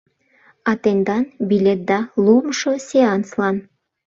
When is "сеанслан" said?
2.87-3.55